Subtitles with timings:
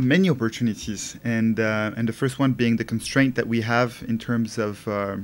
[0.00, 4.18] many opportunities, and uh, and the first one being the constraint that we have in
[4.18, 4.86] terms of.
[4.88, 5.16] Uh,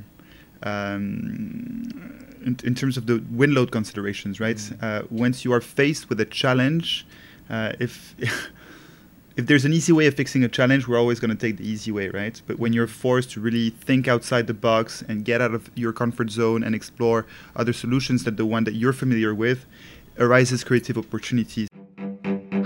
[0.63, 4.57] um, in, in, terms of the wind load considerations, right?
[4.57, 4.85] Mm-hmm.
[4.85, 7.07] Uh, once you are faced with a challenge,
[7.51, 8.15] uh, if
[9.37, 11.69] if there's an easy way of fixing a challenge, we're always going to take the
[11.69, 12.41] easy way, right?
[12.47, 15.93] But when you're forced to really think outside the box and get out of your
[15.93, 19.67] comfort zone and explore other solutions than the one that you're familiar with,
[20.19, 21.69] arises creative opportunities.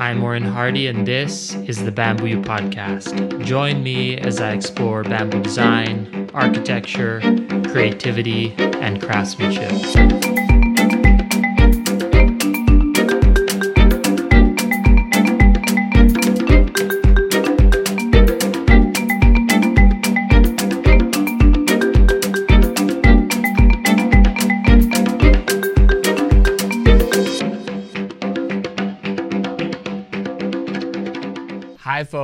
[0.00, 3.44] I'm Orin Hardy, and this is the Bamboo podcast.
[3.44, 7.20] Join me as I explore bamboo design, architecture,
[7.68, 10.59] creativity, and craftsmanship.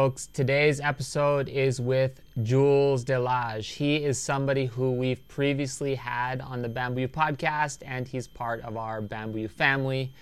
[0.07, 0.29] Folks.
[0.29, 3.73] Today's episode is with Jules De Laage.
[3.73, 8.77] He is somebody who we've previously had on the Bamboo podcast, and he's part of
[8.77, 10.13] our Bamboo family,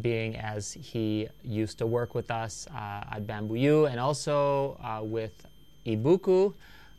[0.00, 5.44] being as he used to work with us uh, at Bamboo and also uh, with
[5.84, 6.54] Ibuku,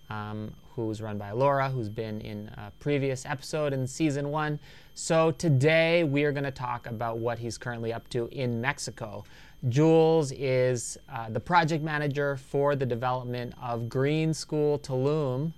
[0.09, 0.53] um,
[0.85, 4.59] who's run by Elora, who's been in a previous episode in season one.
[4.93, 9.23] So today we are going to talk about what he's currently up to in Mexico.
[9.69, 15.51] Jules is uh, the project manager for the development of Green School Tulum,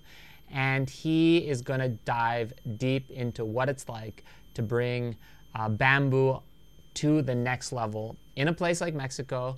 [0.49, 4.23] and he is going to dive deep into what it's like
[4.53, 5.17] to bring
[5.53, 6.41] uh, bamboo
[6.93, 9.57] to the next level in a place like Mexico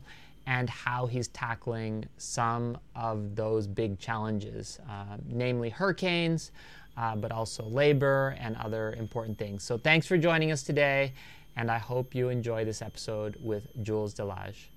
[0.52, 6.52] and how he's tackling some of those big challenges, uh, namely hurricanes,
[6.98, 9.64] uh, but also labor and other important things.
[9.64, 11.14] So, thanks for joining us today
[11.56, 14.68] and I hope you enjoy this episode with Jules De Laage.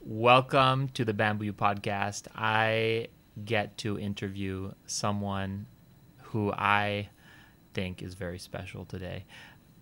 [0.00, 2.28] Welcome to the Bamboo Podcast.
[2.34, 3.08] I
[3.44, 5.66] get to interview someone
[6.22, 7.08] who I
[7.74, 9.24] think is very special today.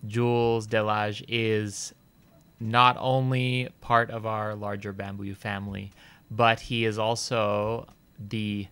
[0.05, 1.93] Jules De Laage is
[2.59, 5.91] not only part of our larger Bamboo family,
[6.29, 7.87] but he is also
[8.19, 8.67] the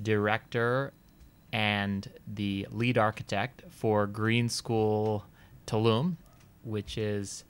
[0.00, 0.92] director
[1.52, 5.24] and the lead architect for Green School
[5.66, 6.16] Tulum,
[6.64, 7.44] which is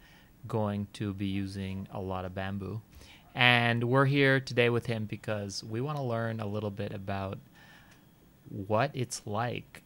[0.49, 2.81] going to be using a lot of bamboo.
[3.34, 7.39] And we're here today with him because we want to learn a little bit about
[8.49, 9.83] what it's like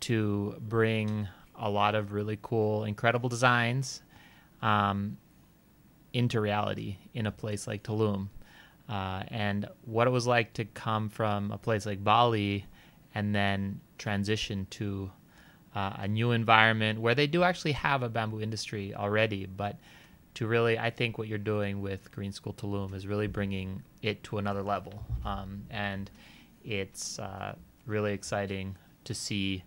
[0.00, 4.02] to bring a lot of really cool, incredible designs
[4.62, 5.18] um,
[6.16, 8.28] into reality in a place like Tulum.
[8.88, 12.64] Uh, and what it was like to come from a place like Bali
[13.14, 15.10] and then transition to
[15.74, 19.76] uh, a new environment where they do actually have a bamboo industry already, but
[20.34, 24.22] to really, I think what you're doing with Green School Tulum is really bringing it
[24.24, 26.10] to another level, um, and
[26.64, 29.64] it's uh, really exciting to see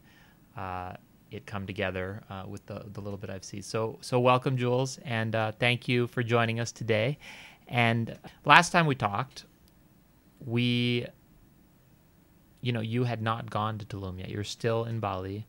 [0.57, 0.93] uh,
[1.31, 3.61] it come together uh, with the, the little bit I've seen.
[3.61, 7.17] So, so welcome, Jules, and uh, thank you for joining us today.
[7.67, 9.45] And last time we talked,
[10.45, 11.05] we,
[12.61, 14.29] you know, you had not gone to Tulum yet.
[14.29, 15.45] You're still in Bali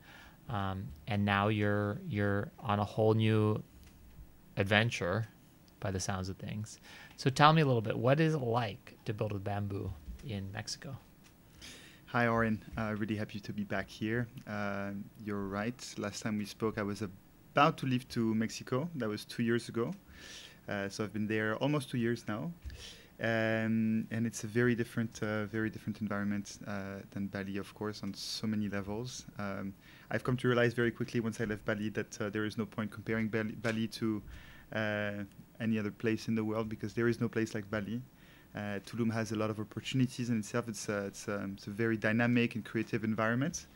[0.51, 3.63] um, and now you're you're on a whole new
[4.57, 5.27] adventure
[5.79, 6.81] by the sounds of things.
[7.17, 9.93] So tell me a little bit, what is it like to build with bamboo
[10.27, 10.97] in Mexico?
[12.13, 12.61] Hi, Orin.
[12.77, 14.27] Uh, really happy to be back here.
[14.45, 14.91] Uh,
[15.25, 15.81] you're right.
[15.97, 18.91] Last time we spoke, I was about to leave to Mexico.
[18.97, 19.95] That was two years ago.
[20.69, 22.51] Uh, so I've been there almost two years now.
[23.21, 28.03] Um, and it's a very different, uh, very different environment uh, than Bali, of course,
[28.03, 29.25] on so many levels.
[29.39, 29.73] Um,
[30.11, 32.67] I've come to realize very quickly once I left Bali that uh, there is no
[32.67, 34.21] point comparing Bali, Bali to
[35.61, 38.03] any other place in the world because there is no place like Bali.
[38.55, 40.69] Uh, Tulum has a lot of opportunities in itself.
[40.69, 43.67] It's, uh, it's, um, it's a very dynamic and creative environment.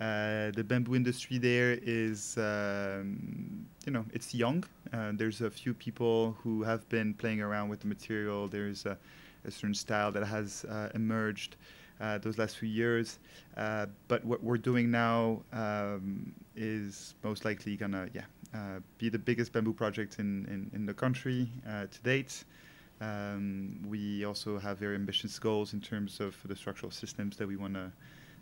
[0.00, 4.64] Uh, the bamboo industry there is, um, you know, it's young.
[4.92, 8.46] Uh, there's a few people who have been playing around with the material.
[8.48, 8.98] There's a,
[9.44, 11.56] a certain style that has emerged
[12.00, 13.18] uh, those last few years.
[13.56, 18.22] Uh, but what we're doing now um, is most likely gonna yeah
[18.54, 22.44] uh, be the biggest bamboo project in in, in the country uh, to date.
[23.00, 27.56] Um, we also have very ambitious goals in terms of the structural systems that we
[27.56, 27.92] wanna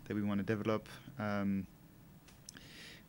[0.07, 0.87] that we wanna develop.
[1.19, 1.65] Um,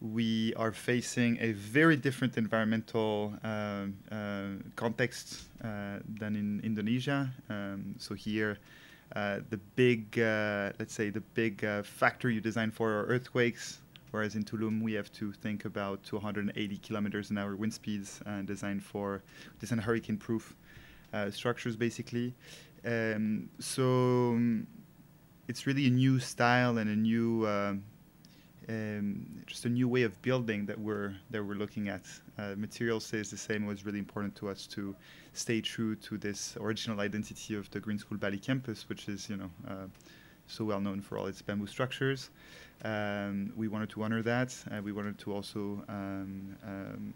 [0.00, 7.32] we are facing a very different environmental uh, uh, context uh, than in Indonesia.
[7.48, 8.58] Um, so here,
[9.14, 13.78] uh, the big, uh, let's say, the big uh, factor you design for are earthquakes,
[14.10, 18.46] whereas in Tulum we have to think about 280 kilometers an hour wind speeds and
[18.46, 19.22] design for
[19.60, 20.65] design hurricane-proof uh,
[21.30, 22.34] structures, basically.
[22.84, 23.82] Um, so
[24.34, 24.66] um,
[25.48, 27.74] it's really a new style and a new uh,
[28.68, 32.02] um, just a new way of building that we're that we're looking at.
[32.38, 33.64] Uh, material stays the same.
[33.64, 34.94] It was really important to us to
[35.32, 39.36] stay true to this original identity of the Green School Bali campus, which is you
[39.36, 39.86] know uh,
[40.46, 42.30] so well known for all its bamboo structures.
[42.84, 44.54] Um, we wanted to honor that.
[44.70, 47.14] Uh, we wanted to also um, um,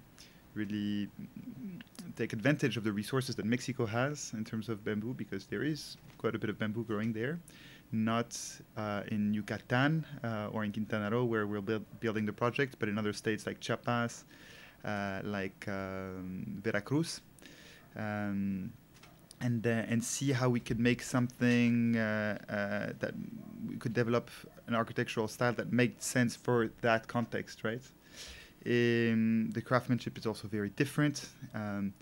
[0.55, 1.08] really
[2.17, 5.97] take advantage of the resources that Mexico has in terms of bamboo, because there is
[6.19, 7.38] quite a bit of bamboo growing there
[7.93, 8.38] not
[8.76, 12.88] uh, in Yucatan uh, or in Quintana Roo where we're build, building the project, but
[12.88, 14.25] in other states like Chiapas,
[14.85, 17.20] uh, like um, Veracruz,
[17.97, 18.73] um,
[19.41, 23.14] and and see how we could make something uh, uh, that
[23.69, 24.31] we could develop
[24.67, 27.82] an architectural style that made sense for that context, right?
[28.67, 31.29] Um, the craftsmanship is also very different.
[31.55, 31.95] Um,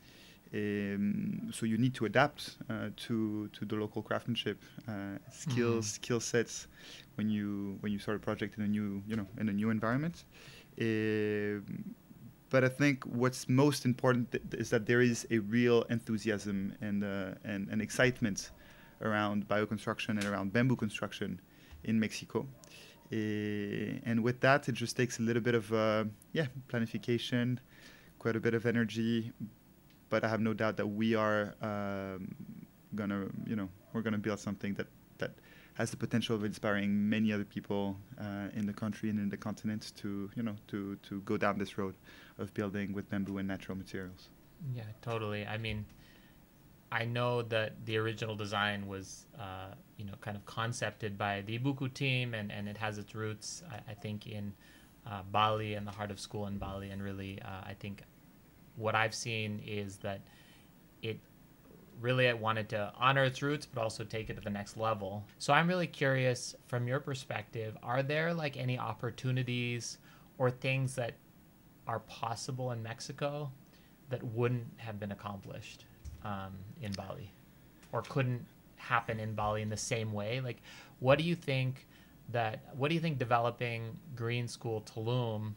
[0.55, 5.95] um, so you need to adapt uh, to to the local craftsmanship uh, skills mm.
[5.95, 6.69] skill sets
[7.17, 9.69] when you when you start a project in a new you know in a new
[9.69, 10.25] environment
[10.81, 11.61] uh,
[12.51, 17.05] but I think what's most important th- is that there is a real enthusiasm and
[17.05, 18.51] uh, and, and excitement
[19.03, 21.41] around bioconstruction and around bamboo construction
[21.85, 22.47] in Mexico.
[23.11, 27.59] Uh, and with that, it just takes a little bit of uh, yeah planification,
[28.19, 29.33] quite a bit of energy,
[30.11, 32.35] but I have no doubt that we are um,
[32.95, 34.87] gonna, you know, we're gonna build something that
[35.19, 35.33] that
[35.75, 39.37] has the potential of inspiring many other people uh, in the country and in the
[39.37, 41.97] continent to, you know, to to go down this road
[42.39, 44.29] of building with bamboo and natural materials.
[44.75, 45.47] Yeah, totally.
[45.47, 45.85] I mean,
[46.91, 51.59] I know that the original design was, uh, you know, kind of concepted by the
[51.59, 54.55] Ibuku team, and, and it has its roots, I, I think, in
[55.07, 58.03] uh, Bali and the heart of school in Bali, and really, uh, I think
[58.77, 60.21] what I've seen is that
[61.03, 61.19] it
[62.01, 65.25] really wanted to honor its roots but also take it to the next level.
[65.39, 69.99] So I'm really curious from your perspective, are there like any opportunities
[70.39, 71.15] or things that
[71.89, 73.51] are possible in Mexico
[74.11, 75.87] that wouldn't have been accomplished
[76.25, 77.31] um, in Bali
[77.93, 78.45] or couldn't
[78.77, 80.41] happen in Bali in the same way?
[80.41, 80.59] Like,
[81.01, 81.87] what do you think
[82.31, 85.53] that, what do you think developing Green School Tulum,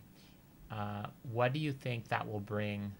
[0.71, 2.91] uh, what do you think that will bring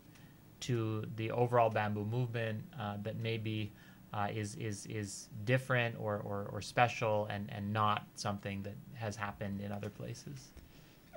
[0.61, 3.71] to the overall bamboo movement uh, that maybe
[4.13, 9.15] uh, is is is different or, or, or special and, and not something that has
[9.15, 10.51] happened in other places?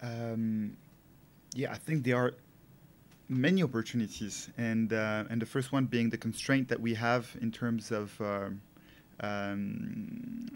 [0.00, 0.76] Um,
[1.54, 2.34] yeah, I think there are
[3.28, 7.50] many opportunities, and uh, and the first one being the constraint that we have in
[7.50, 8.20] terms of.
[8.20, 8.50] Uh,
[9.20, 10.50] um,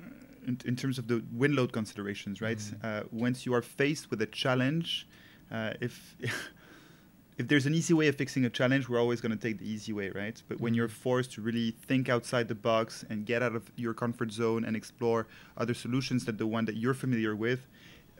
[0.46, 2.58] in, in, terms of the wind load considerations, right?
[2.58, 3.16] Mm-hmm.
[3.16, 5.06] once you are faced with a challenge,
[5.52, 6.16] uh, if
[7.38, 9.70] if there's an easy way of fixing a challenge, we're always going to take the
[9.70, 10.42] easy way, right?
[10.48, 10.78] But when mm-hmm.
[10.78, 14.64] you're forced to really think outside the box and get out of your comfort zone
[14.64, 17.60] and explore other solutions than the one that you're familiar with,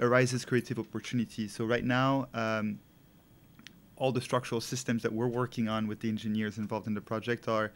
[0.01, 1.49] arises creative opportunity.
[1.49, 2.79] So right now, um,
[3.99, 7.49] all the structural systems that we're working on with the engineers involved in the project
[7.49, 7.73] are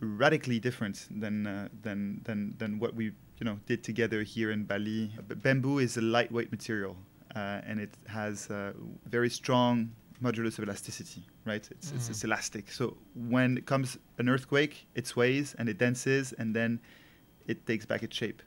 [0.00, 3.06] radically different than uh, than than than what we
[3.38, 5.10] you know did together here in Bali.
[5.28, 6.96] B- bamboo is a lightweight material,
[7.34, 8.72] uh, and it has uh,
[9.06, 9.90] very strong
[10.22, 11.68] modulus of elasticity, right?
[11.70, 11.96] It's, mm.
[11.96, 12.24] it's, it's, mm.
[12.24, 12.72] elastic.
[12.72, 16.80] So when it comes an earthquake, it sways and it dances and then
[17.46, 18.42] it takes back its shape.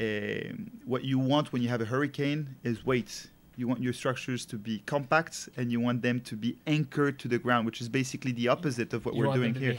[0.00, 3.28] Um, what you want when you have a hurricane is weight.
[3.56, 7.28] You want your structures to be compact and you want them to be anchored to
[7.28, 9.72] the ground, which is basically the opposite of what you we're doing here.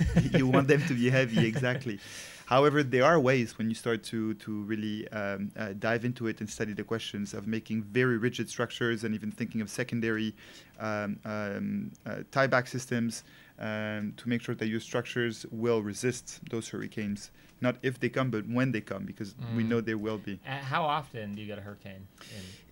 [0.34, 1.98] you want them to be heavy, exactly.
[2.46, 6.40] However, there are ways when you start to to really um, uh, dive into it
[6.40, 10.32] and study the questions of making very rigid structures and even thinking of secondary
[10.78, 13.24] um, um, uh, tieback systems
[13.58, 17.30] um, to make sure that your structures will resist those hurricanes.
[17.60, 19.56] Not if they come, but when they come, because mm.
[19.56, 20.38] we know they will be.
[20.46, 22.06] Uh, how often do you get a hurricane?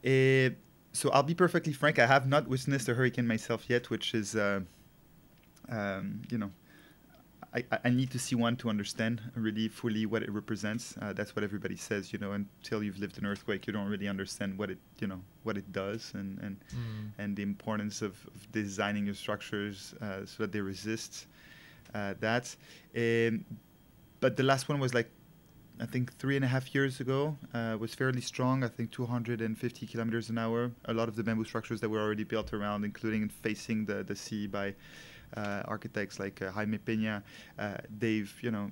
[0.05, 0.55] Uh,
[0.93, 1.99] so I'll be perfectly frank.
[1.99, 4.61] I have not witnessed a hurricane myself yet, which is, uh,
[5.71, 6.51] um, you know,
[7.55, 10.97] I, I need to see one to understand really fully what it represents.
[11.01, 12.33] Uh, that's what everybody says, you know.
[12.33, 15.71] Until you've lived an earthquake, you don't really understand what it, you know, what it
[15.71, 17.11] does and and mm.
[17.19, 21.27] and the importance of, of designing your structures uh, so that they resist
[21.95, 22.55] uh, that.
[22.97, 23.45] Um,
[24.19, 25.11] but the last one was like,
[25.81, 27.37] I think three and a half years ago.
[27.53, 28.65] Uh, was fairly strong.
[28.65, 30.73] I think 250 kilometers an hour.
[30.87, 34.17] A lot of the bamboo structures that were already built around, including facing the the
[34.17, 34.75] sea by
[35.67, 37.23] architects like uh, Jaime Peña,
[37.59, 38.71] uh, they've you know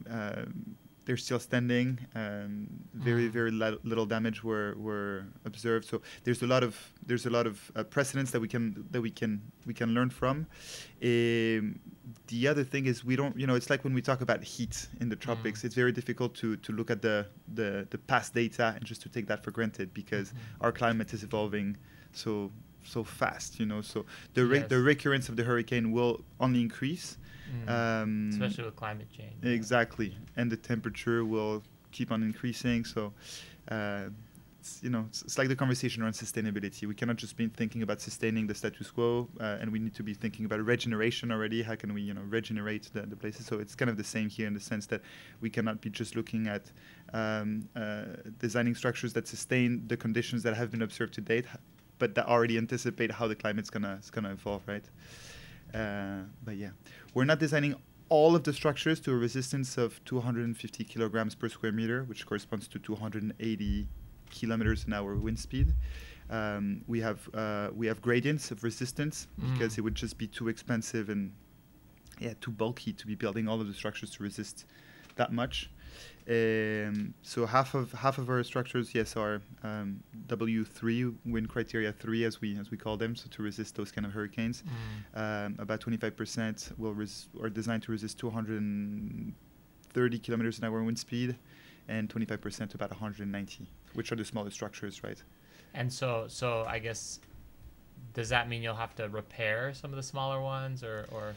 [1.05, 1.99] they're still standing.
[2.15, 3.33] Um, very mm.
[3.33, 5.87] very little damage were were observed.
[5.89, 9.01] So there's a lot of there's a lot of uh, precedents that we can that
[9.01, 10.47] we can we can learn from.
[11.03, 11.81] Um,
[12.29, 14.89] the other thing is we don't, you know, it's like when we talk about heat
[15.01, 15.65] in the tropics, Mm.
[15.65, 19.09] it's very difficult to, to look at the, the, the past data and just to
[19.09, 20.37] take that for granted because Mhm.
[20.61, 21.77] our climate is evolving
[22.13, 22.51] so
[22.85, 23.81] so fast, you know.
[23.81, 24.69] So the re- Yes.
[24.69, 27.19] the recurrence of the hurricane will only increase.
[27.67, 27.69] Mm.
[27.69, 29.45] Um, Especially with climate change.
[29.45, 32.85] Exactly, and the temperature will keep on increasing.
[32.85, 33.13] So,
[33.69, 34.09] uh,
[34.63, 36.87] it's, you know, it's, it's like the conversation around sustainability.
[36.87, 40.05] We cannot just be thinking about sustaining the status quo, uh, and we need to
[40.05, 41.63] be thinking about regeneration already.
[41.63, 43.45] How can we, you know, regenerate the, the places?
[43.47, 45.03] So it's kind of the same here in the sense that
[45.41, 46.71] we cannot be just looking at
[47.13, 48.05] um, uh,
[48.39, 51.47] designing structures that sustain the conditions that have been observed to date,
[52.03, 54.87] but that already anticipate how the climate's gonna is gonna evolve, right?
[55.81, 56.71] Uh, but yeah,
[57.15, 57.73] we're not designing
[58.09, 62.67] all of the structures to a resistance of 250 kilograms per square meter, which corresponds
[62.69, 63.87] to 280
[64.31, 65.69] kilometers an hour wind speed.
[66.29, 69.17] Um, we have uh, we have gradients of resistance
[69.53, 69.79] because Mm.
[69.79, 71.23] it would just be too expensive and
[72.25, 74.57] yeah too bulky to be building all of the structures to resist
[75.21, 75.71] that much.
[76.29, 82.25] Um, so half of half of our structures, yes, are um, W3 wind criteria three,
[82.25, 84.63] as we as we call them, so to resist those kind of hurricanes.
[85.17, 85.47] Mm.
[85.47, 91.37] Um, about 25% will res- are designed to resist 230 kilometers an hour wind speed,
[91.89, 95.21] and 25% to about 190, which are the smaller structures, right?
[95.75, 97.19] And so, so I guess,
[98.15, 101.35] does that mean you'll have to repair some of the smaller ones, or, or,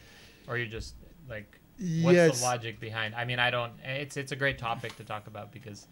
[0.48, 0.96] or you just
[1.28, 2.40] like, what's yes.
[2.40, 3.16] the logic behind?
[3.16, 3.74] I mean, I don't.
[3.84, 5.88] It's it's a great topic to talk about because,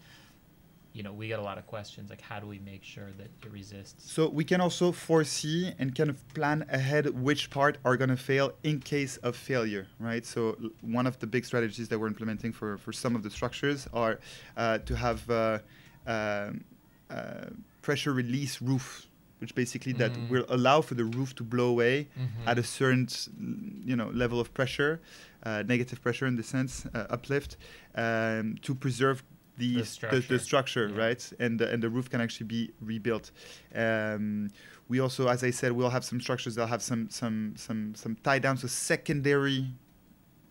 [0.92, 3.28] you know, we get a lot of questions like, how do we make sure that
[3.42, 4.10] it resists?
[4.12, 8.16] So we can also foresee and kind of plan ahead which part are going to
[8.16, 10.24] fail in case of failure, right?
[10.24, 13.88] So one of the big strategies that we're implementing for, for some of the structures
[13.92, 14.20] are
[14.56, 15.58] uh, to have uh,
[16.06, 16.64] um,
[17.10, 17.46] uh,
[17.82, 19.06] pressure release roof,
[19.40, 20.28] which basically that Mm.
[20.30, 22.46] will allow for the roof to blow away Mhm.
[22.46, 23.08] at a certain
[23.90, 25.33] you know level of pressure, uh,
[25.66, 27.56] negative pressure in the sense uh, uplift,
[27.94, 29.22] um, to preserve
[29.56, 30.20] the, The the, structure.
[30.34, 31.04] the structure, Yeah.
[31.04, 31.32] right?
[31.38, 33.30] And the, and the roof can actually be rebuilt.
[33.74, 34.50] Um,
[34.88, 38.16] we also, as I said, we'll have some structures that'll have some some some some
[38.26, 39.66] tie downs, so secondary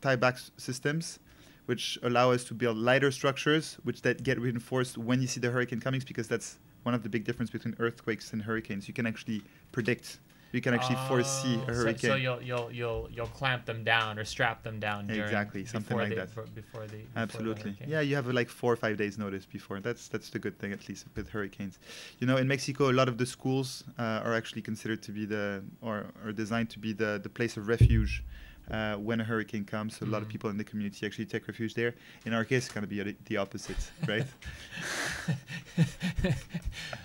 [0.02, 1.20] tie back s- systems.
[1.66, 5.50] Which allow us to build lighter structures, which that get reinforced when you see the
[5.50, 8.86] hurricane coming, because that's one of the big difference between earthquakes and hurricanes.
[8.90, 10.20] You can actually predict,
[10.54, 12.12] you can actually foresee Oh, a hurricane.
[12.12, 15.08] So, you'll you'll you'll you'll clamp them down or strap them down.
[15.08, 16.28] During, Exactly, something like the, that.
[16.28, 17.64] Before, before the before the Absolutely.
[17.64, 17.90] hurricane.
[17.90, 19.80] Yeah, you have like four or five days notice before.
[19.80, 21.80] That's that's the good thing, at least with hurricanes.
[22.20, 25.26] You know, in Mexico, a lot of the schools uh, are actually considered to be
[25.26, 28.24] the or are designed to be the the place of refuge.
[28.72, 30.32] Uh, when a hurricane comes, so a lot of Mhm.
[30.32, 31.94] people in the community actually take refuge there.
[32.26, 34.26] In our case, it's going to be the- the opposite, right?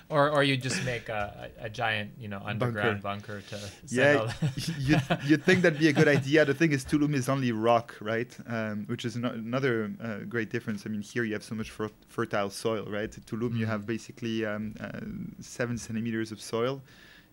[0.09, 3.73] or or you just make a, a, a giant you know underground bunker, to send
[3.91, 4.33] Yeah,
[4.79, 4.97] you
[5.27, 6.45] you'd think that'd be a good idea.
[6.45, 8.35] The thing is, Tulum is only rock, right?
[8.47, 10.87] Um, which is ano- another uh, great difference.
[10.87, 13.17] I mean, here you have so much fer- fertile soil, right?
[13.19, 13.87] At Tulum, you have Mhm.
[13.87, 15.01] basically um, uh,
[15.41, 16.83] seven centimeters of soil,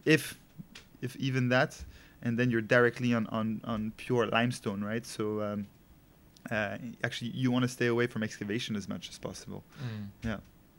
[0.03, 0.36] if
[1.01, 1.77] if even that,
[2.25, 5.05] and then you're directly on on, on pure limestone, right?
[5.05, 5.41] So.
[5.41, 5.67] Um,
[6.51, 9.63] uh, actually, you want to stay away from excavation as much as possible.
[9.84, 10.10] Mm.
[10.24, 10.38] Yeah.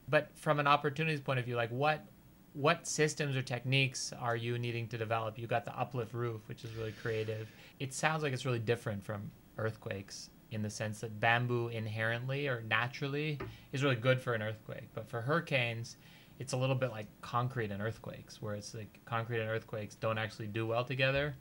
[0.09, 2.07] But from an opportunities point of view, like what
[2.53, 5.39] what systems or techniques are you needing to develop?
[5.39, 7.49] You got the uplift roof, which is really creative.
[7.81, 12.63] It sounds like it's really different from earthquakes in the sense that bamboo inherently or
[12.63, 13.39] naturally
[13.73, 14.89] is really good for an earthquake.
[14.95, 15.97] But for hurricanes,
[16.39, 20.19] it's a little bit like concrete and earthquakes, where it's like concrete and earthquakes don't
[20.19, 21.35] actually do well together.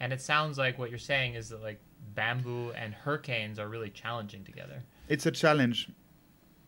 [0.00, 1.80] And it sounds like what you're saying is that like
[2.14, 4.82] bamboo and hurricanes are really challenging together.
[5.08, 5.90] It's a challenge,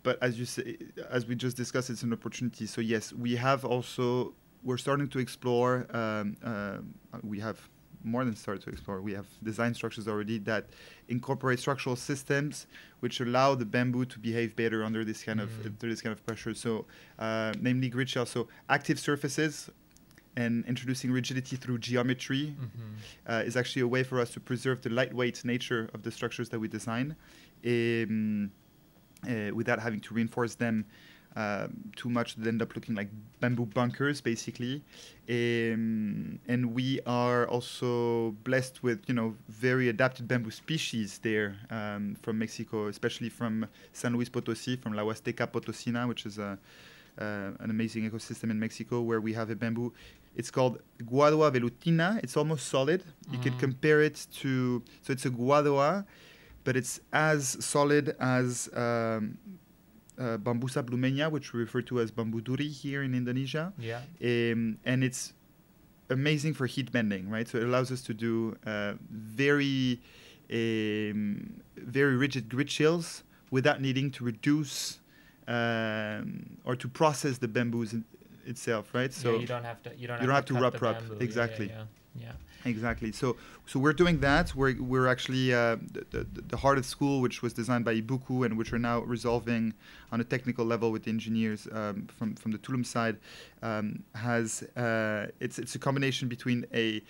[0.03, 0.77] but as you say,
[1.11, 2.67] as we just discussed, it's an opportunity.
[2.67, 5.87] So yes, we have also we're starting to explore.
[5.91, 6.79] Um, uh,
[7.23, 7.69] we have
[8.05, 9.01] more than started to explore.
[9.01, 10.67] We have design structures already that
[11.09, 12.67] incorporate structural systems
[13.01, 15.67] which allow the bamboo to behave better under this kind of Mm.
[15.67, 16.55] under this kind of pressure.
[16.55, 16.87] So,
[17.19, 18.27] uh, namely grid shell.
[18.27, 19.71] So active surfaces.
[20.35, 22.95] And introducing rigidity through geometry Mm-hmm.
[23.31, 26.49] uh, is actually a way for us to preserve the lightweight nature of the structures
[26.49, 27.17] that we design
[27.67, 28.51] um,
[29.29, 30.87] uh, without having to reinforce them
[31.37, 33.09] um, too much they end up looking like
[33.41, 34.83] bamboo bunkers basically
[35.31, 42.17] um, and we are also blessed with you know very adapted bamboo species there um,
[42.23, 46.59] from Mexico especially from San Luis Potosi from La Huasteca Potosina which is a
[47.19, 49.93] uh, an amazing ecosystem in Mexico where we have a bamboo
[50.35, 52.19] it's called Guadua velutina.
[52.25, 53.05] It's almost solid.
[53.31, 53.59] You can Mm.
[53.59, 56.07] compare it to so it's a Guadua,
[56.65, 59.37] but it's as solid as um,
[60.19, 64.01] uh, Bambusa blumeana, which we refer to as bambu duri here in Indonesia, Yeah.
[64.23, 65.33] um, and it's
[66.11, 67.49] amazing for heat bending, right?
[67.49, 70.01] So it allows us to do uh, very
[70.53, 75.01] um, very rigid grid shells without needing to reduce
[75.49, 78.05] um, or to process the bamboos in,
[78.47, 79.13] itself, right?
[79.13, 81.03] So yeah, you don't have to you don't, you have, don't have to, to rub
[81.11, 81.67] rub exactly.
[81.69, 82.33] Yeah, yeah, yeah,
[82.65, 83.13] exactly.
[83.13, 84.55] So so we're doing that.
[84.55, 88.45] We're we're actually uh, the, the, the heart of school, which was designed by Ibuku,
[88.45, 89.75] and which are now resolving
[90.11, 93.17] on a technical level with the engineers um, from from the Tulum side,
[93.63, 97.03] um, has uh, it's it's a combination between a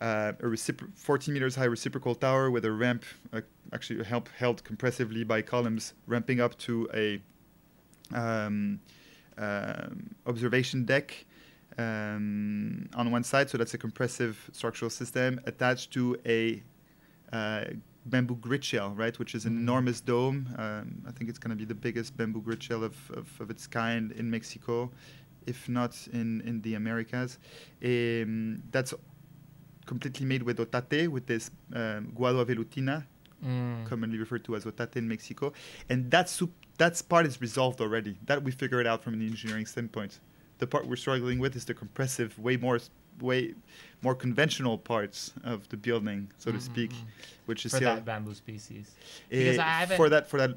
[0.00, 3.40] uh, a recipro- 14 meters high reciprocal tower with a ramp, uh,
[3.72, 7.20] actually help, held compressively by columns, ramping up to a
[8.12, 8.80] um,
[9.38, 11.24] um, observation deck
[11.78, 13.50] um, on one side.
[13.50, 16.62] So that's a compressive structural system attached to a
[17.32, 17.64] uh,
[18.06, 19.60] bamboo grid shell, right, which is an mm.
[19.60, 20.48] enormous dome.
[20.58, 23.50] Um, I think it's going to be the biggest bamboo grid shell of, of, of,
[23.50, 24.90] its kind in Mexico,
[25.46, 27.38] if not in, in the Americas.
[27.84, 28.94] Um, that's
[29.86, 33.04] completely made with otate, with this um, guadua velutina,
[33.44, 33.86] mm.
[33.86, 35.52] commonly referred to as otate in Mexico.
[35.88, 38.16] And that soup that part is resolved already.
[38.26, 40.18] That we figured out from an engineering standpoint.
[40.64, 42.78] The part we're struggling with is the compressive, way more,
[43.20, 43.52] way
[44.00, 46.58] more conventional parts of the building, so mm-hmm.
[46.58, 46.92] to speak,
[47.44, 48.86] which is for that bamboo species.
[49.28, 50.52] Because I for that for that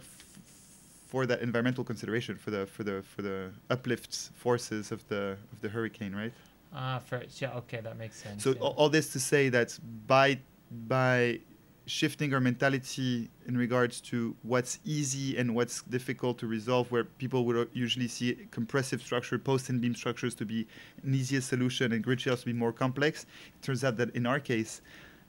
[1.08, 5.60] for that environmental consideration for the for the for the uplift forces of the of
[5.60, 6.32] the hurricane, right?
[6.72, 8.42] Ah, uh, for yeah, okay, that makes sense.
[8.46, 8.62] So yeah.
[8.62, 10.40] all, all this to say that by
[10.88, 11.42] by
[11.88, 17.46] shifting our mentality in regards to what's easy and what's difficult to resolve, where people
[17.46, 20.68] would usually see compressive structure, post and beam structures to be
[21.04, 23.24] an easier solution and grid shells to be more complex.
[23.24, 24.82] It turns out that in our case,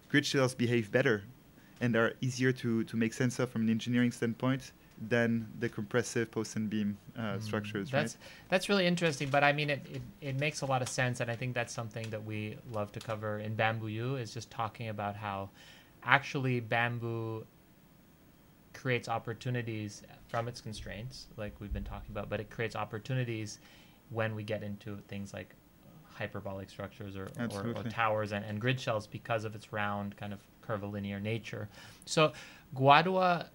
[0.09, 1.23] grid shells behave better
[1.81, 4.73] and are easier to, to make sense of from an engineering standpoint
[5.09, 7.89] than the compressive post and beam uh, mm, structures.
[7.89, 8.23] That's right?
[8.49, 9.29] that's really interesting.
[9.29, 11.73] But I mean, it, it, it makes a lot of sense, and I think that's
[11.73, 15.51] something that we love to cover in Bamboo U is just talking about how
[16.09, 17.47] actually bamboo
[18.73, 23.59] creates opportunities from its constraints, like we've been talking about, but it creates opportunities
[24.11, 25.55] when we get into things like
[26.07, 30.33] hyperbolic structures or, or, or, towers and, and, grid shells because of its round kind
[30.33, 31.69] of curvilinear nature.
[32.07, 32.33] So
[32.75, 33.47] Guadua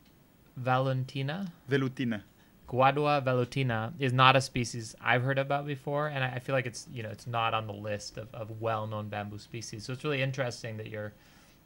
[0.55, 2.21] valentina velutina
[2.69, 6.67] Guadua velutina is not a species I've heard about before, and I, I feel like
[6.67, 9.83] it's you know it's not on the list of, of well-known bamboo species.
[9.83, 11.13] So it's really interesting that you're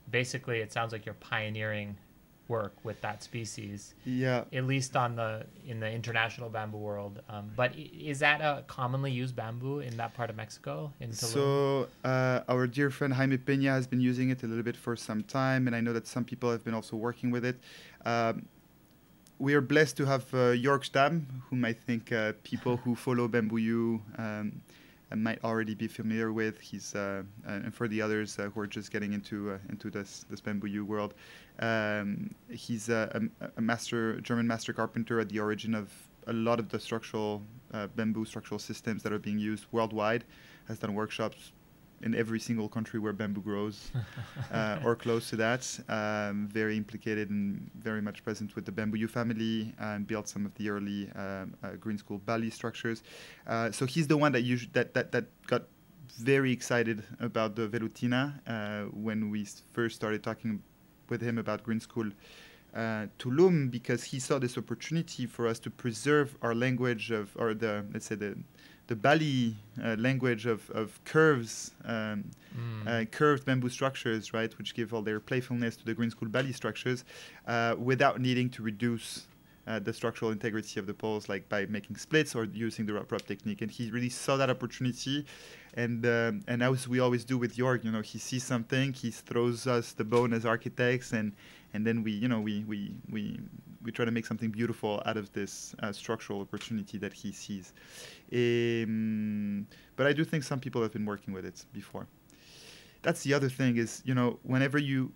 [0.09, 1.97] basically it sounds like you're pioneering
[2.47, 3.93] work with that species.
[4.05, 4.45] Yeah.
[4.53, 7.21] At least on the in the international bamboo world.
[7.29, 10.91] Um, but is that a commonly used bamboo in that part of Mexico?
[10.99, 11.33] In Tulum?
[11.33, 14.95] so uh, our dear friend Jaime Peña has been using it a little bit for
[14.95, 17.57] some time, and I know that some people have been also working with it.
[18.05, 18.45] Um,
[19.39, 23.27] we are blessed to have uh, Jörg Stamm, whom I think uh, people who follow
[23.27, 24.61] Bamboo um,
[25.15, 26.59] might already be familiar with.
[26.59, 30.25] He's uh, and for the others uh, who are just getting into uh, into this
[30.29, 31.13] this bamboo world,
[31.59, 33.21] um, he's a,
[33.55, 35.91] a, master German master carpenter at the origin of
[36.27, 37.41] a lot of the structural
[37.73, 40.25] uh, bamboo structural systems that are being used worldwide.
[40.67, 41.53] Has done workshops
[42.01, 43.91] in every single country where bamboo grows
[44.51, 45.79] uh, or close to that.
[45.89, 50.45] Um, very implicated and very much present with the Bamboo U family and built some
[50.45, 53.03] of the early um, uh, Green School Bali structures.
[53.47, 55.63] Uh, so he's the one that, that, that, that got
[56.19, 60.61] very excited about the Velutina uh, when we first started talking
[61.09, 62.09] with him about Green School.
[62.75, 67.53] Uh, Tulum because he saw this opportunity for us to preserve our language of, or
[67.53, 68.37] the let's say the
[68.87, 72.23] the Bali uh, language of, of curves, um,
[72.57, 72.87] mm.
[72.87, 76.53] uh, curved bamboo structures, right, which give all their playfulness to the Green School Bali
[76.53, 77.03] structures,
[77.47, 79.27] uh, without needing to reduce
[79.67, 83.25] uh, the structural integrity of the poles, like by making splits or using the rub
[83.25, 83.61] technique.
[83.61, 85.25] And he really saw that opportunity,
[85.75, 89.11] and um, and as we always do with Jörg, you know, he sees something, he
[89.11, 91.33] throws us the bone as architects, and
[91.73, 93.39] and then we, you know, we we we
[93.83, 97.73] we try to make something beautiful out of this uh, structural opportunity that he sees.
[98.33, 102.07] Um, but I do think some people have been working with it before.
[103.01, 105.11] That's the other thing is, you know, whenever you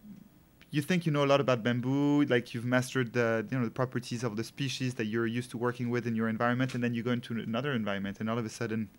[0.72, 3.72] you think you know a lot about bamboo, like you've mastered the you know the
[3.72, 6.94] properties of the species that you're used to working with in your environment, and then
[6.94, 8.90] you go into another environment, and all of a sudden,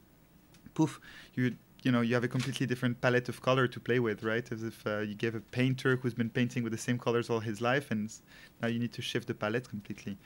[0.75, 1.01] poof,
[1.35, 4.51] you you know you have a completely different palette of color to play with right?
[4.53, 7.41] As if uh, you gave a painter who's been painting with the same colors all
[7.41, 8.13] his life and
[8.61, 10.17] now you need to shift the palette completely.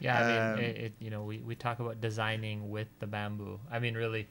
[0.00, 3.06] Yeah i mean um, it, it, you know we, we talk about designing with the
[3.06, 3.58] bamboo.
[3.70, 4.28] I mean really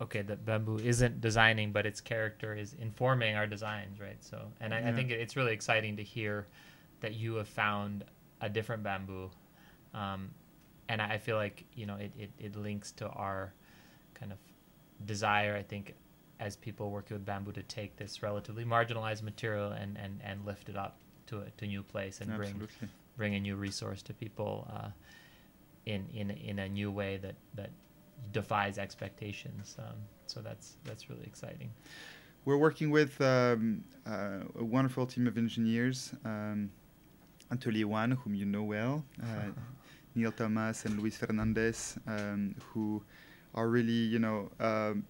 [0.00, 4.74] okay that bamboo isn't designing but its character is informing our designs right so and
[4.74, 4.88] i.
[4.88, 6.46] I think it's really exciting to hear
[7.00, 8.04] that you have found
[8.40, 9.30] a different bamboo
[9.94, 10.30] um,
[10.88, 13.52] and I feel like you know it, it, it links to our
[14.12, 14.38] kind of
[15.06, 15.94] desire, I think,
[16.40, 20.68] as people working with bamboo to take this relatively marginalized material and, and, and lift
[20.68, 22.66] it up to a to a new place and Absolutely.
[22.78, 24.88] bring bring a new resource to people uh,
[25.86, 27.70] in in in a new way that that
[28.32, 29.76] defies expectations.
[29.78, 31.70] Um, so that's that's really exciting.
[32.44, 36.70] We're working with um, uh, a wonderful team of engineers, um,
[37.50, 39.50] Atelier One, whom you know well, uh,
[40.14, 43.02] Neil Thomas and Luis Fernandez, um, who
[43.54, 45.04] are really, you know, um,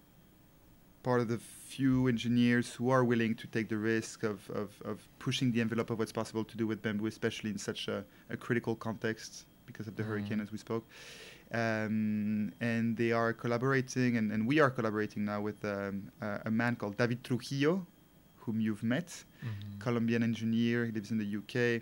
[1.03, 5.07] part of the few engineers who are willing to take the risk of, of, of
[5.19, 8.37] pushing the envelope of what's possible to do with bamboo, especially in such a, a
[8.37, 10.07] critical context because of the Mm.
[10.07, 10.87] hurricane, as we spoke.
[11.55, 16.51] Um, and they are collaborating, and, and we are collaborating now with um, uh, a
[16.51, 17.85] man called David Trujillo,
[18.43, 19.07] whom you've met,
[19.43, 19.79] Mhm.
[19.79, 21.81] Colombian engineer, he lives in the UK,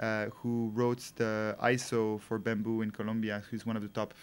[0.00, 3.42] uh, who wrote the ISO for bamboo in Colombia.
[3.50, 4.14] Who's one of the top,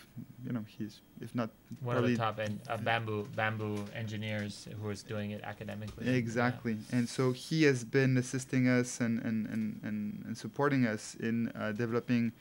[0.46, 1.50] you know, he's if not
[1.82, 6.08] One of the top en- uh, bamboo bamboo engineers who is doing it academically.
[6.08, 6.14] Yeah.
[6.24, 6.78] Exactly.
[6.92, 11.50] And so he has been assisting us and, and, and, and, and supporting us in
[11.56, 12.32] uh, developing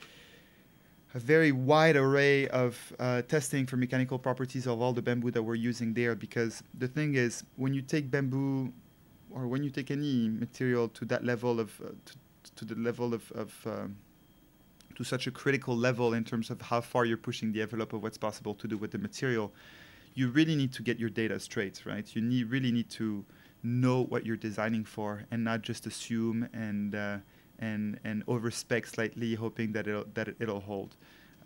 [1.14, 5.42] a very wide array of uh, testing for mechanical properties of all the bamboo that
[5.42, 6.14] we're using there.
[6.14, 8.73] Because the thing is, when you take bamboo
[9.31, 12.14] or when you take any material to that level of, uh, to,
[12.57, 13.97] to the level of, of um,
[14.99, 18.03] to such a critical level in terms of how far you're pushing the envelope of
[18.03, 19.53] what's possible to do with the material,
[20.14, 22.14] you really need to get your data straight, right?
[22.16, 23.25] You need really need to
[23.62, 27.18] know what you're designing for and not just assume and uh,
[27.59, 30.97] and and overspec slightly, hoping that it'll that it'll hold.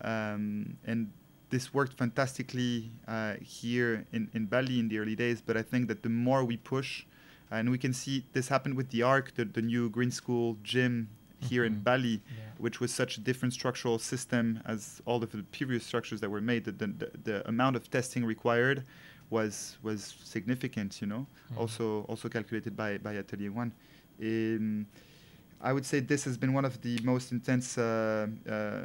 [0.02, 1.10] Um, and
[1.50, 5.86] this worked fantastically uh, here in, in Bali in the early days, but I think
[5.88, 7.04] that the more we push,
[7.50, 11.08] and we can see this happened with the ARC, the, the new Green School gym
[11.40, 11.84] here in Mhm.
[11.84, 12.44] Bali, Yeah.
[12.58, 16.40] which was such a different structural system as all of the previous structures that were
[16.40, 16.64] made.
[16.64, 18.84] The, the, the, amount of testing required
[19.30, 21.26] was was significant, you know.
[21.52, 21.58] Mhm.
[21.58, 23.72] Also also calculated by by Atelier One.
[24.20, 24.86] Um,
[25.62, 28.80] I would say this has been one of the most intense uh, uh,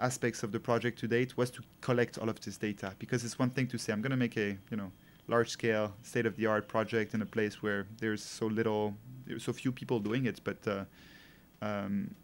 [0.00, 3.38] aspects of the project to date was to collect all of this data because it's
[3.38, 4.90] one thing to say I'm going to make a you know
[5.28, 8.94] large scale state of the art project in a place where there's so little
[9.26, 10.84] there's so few people doing it but uh,
[11.62, 12.14] um,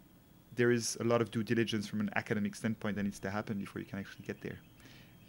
[0.55, 3.59] there is a lot of due diligence from an academic standpoint that needs to happen
[3.59, 4.57] before you can actually get there.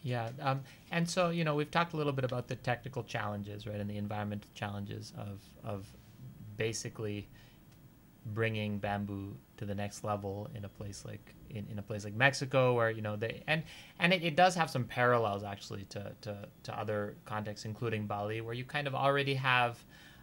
[0.02, 0.60] Yeah, um,
[0.92, 3.90] and so you know we've talked a little bit about the technical challenges, right, and
[3.90, 5.84] the environmental challenges of of
[6.56, 7.28] basically
[8.34, 12.14] bringing bamboo to the next level in a place like in, in a place like
[12.14, 13.62] Mexico, where you know they and
[13.98, 18.40] and it, it does have some parallels actually to, to to other contexts, including Bali,
[18.40, 19.82] where you kind of already have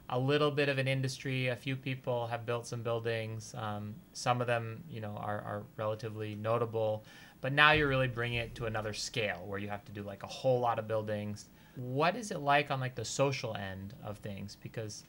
[0.10, 1.48] a little bit of an industry.
[1.48, 3.56] A few people have built some buildings.
[3.58, 7.06] Um, some of them, you know, are, are relatively notable.
[7.42, 10.24] But now you're really bringing it to another scale where you have to do like
[10.24, 11.50] a whole lot of buildings.
[11.76, 14.58] What is it like on like the social end of things?
[14.62, 15.04] Because,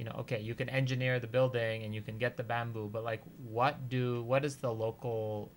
[0.00, 3.04] you know, okay, you can engineer the building and you can get the bamboo, but
[3.04, 5.52] like, what do what does the local,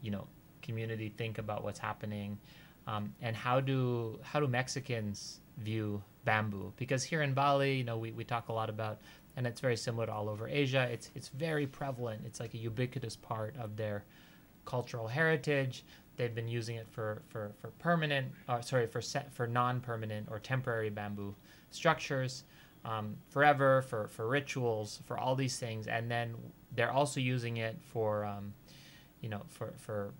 [0.00, 0.28] you know,
[0.62, 2.38] community think about what's happening,
[2.86, 6.72] um, and how do how do Mexicans view bamboo?
[6.76, 9.00] Because here in Bali, you know, we, we talk a lot about,
[9.34, 10.88] and it's very similar to all over Asia.
[10.88, 12.22] It's it's very prevalent.
[12.24, 14.04] It's like a ubiquitous part of their
[14.66, 15.84] cultural heritage.
[16.14, 20.38] They've been using it for for, for permanent, or sorry, for set for non-permanent or
[20.38, 21.34] temporary bamboo
[21.72, 22.44] structures,
[22.84, 26.34] um, forever for for rituals, for all these things, and then
[26.74, 28.54] they're also using it for, um,
[29.20, 30.12] you know, for for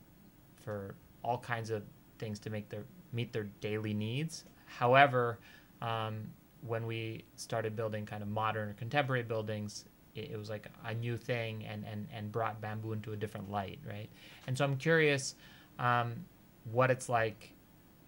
[0.57, 1.83] for all kinds of
[2.19, 4.45] things to make their meet their daily needs.
[4.67, 5.39] However,
[5.83, 6.31] um,
[6.67, 10.95] when we started building kind of modern or contemporary buildings, it, it was like a
[10.95, 14.09] new thing and, and, and brought bamboo into a different light, right?
[14.47, 15.35] And so I'm curious
[15.79, 16.25] um,
[16.71, 17.53] what it's like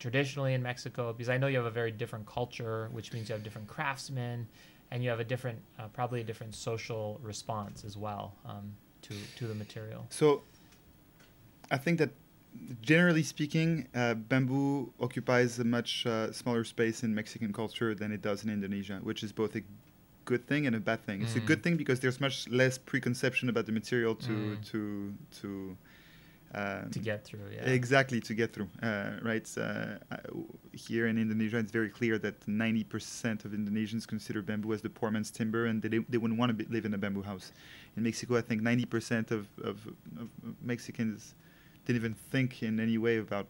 [0.03, 3.35] traditionally in Mexico, because I know you have a very different culture, which means you
[3.37, 4.49] have different craftsmen,
[4.91, 8.67] and you have a different, uh, probably a different social response as well um,
[9.07, 10.03] to to the material.
[10.11, 10.27] So
[11.71, 12.11] I think that
[12.93, 18.23] generally speaking, uh, bamboo occupies a much uh, smaller space in Mexican culture than it
[18.29, 19.63] does in Indonesia, which is both a
[20.31, 21.23] good thing and a bad thing.
[21.23, 21.51] It's a Mm.
[21.51, 24.63] good thing because there's much less preconception about the material to Mm.
[24.71, 24.81] to
[25.41, 25.51] to.
[26.55, 27.65] Um, To get through, yeah.
[27.65, 29.49] Exactly to get through, uh, right?
[29.57, 29.97] Uh,
[30.73, 35.11] here in Indonesia, it's very clear that 90% of Indonesians consider bamboo as the poor
[35.11, 37.53] man's timber, and they they wouldn't want to live in a bamboo house.
[37.97, 39.87] In Mexico, I think 90% of, of,
[40.21, 40.29] of
[40.63, 41.35] Mexicans
[41.87, 43.47] didn't even think in any way about